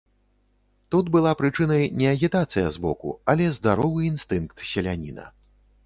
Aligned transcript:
Тут 0.93 1.11
была 1.15 1.33
прычынай 1.41 1.83
не 1.99 2.07
агітацыя 2.13 2.65
збоку, 2.79 3.15
але 3.35 3.53
здаровы 3.59 3.99
інстынкт 4.13 4.69
селяніна. 4.73 5.33